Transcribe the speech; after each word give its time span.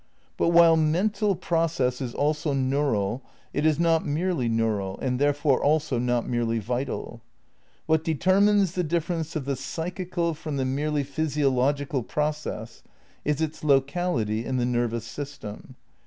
* 0.21 0.35
"But 0.35 0.47
while 0.47 0.75
mental 0.77 1.35
process 1.35 2.01
is 2.01 2.15
also 2.15 2.53
neural, 2.53 3.21
it 3.53 3.67
is 3.67 3.79
not 3.79 4.03
merely 4.03 4.49
neural, 4.49 4.97
and 4.99 5.19
therefore 5.19 5.61
also 5.63 5.99
not 5.99 6.27
merely 6.27 6.57
vital." 6.57 7.21
°... 7.23 7.23
"What 7.85 8.03
determines 8.03 8.71
the 8.71 8.81
difference 8.83 9.35
of 9.35 9.45
the 9.45 9.55
psychical 9.55 10.33
from 10.33 10.57
the 10.57 10.65
merely 10.65 11.03
physiological 11.03 12.01
process 12.01 12.81
is 13.23 13.41
its 13.41 13.63
locality 13.63 14.43
in 14.43 14.57
the 14.57 14.65
nervous 14.65 15.05
system." 15.05 15.75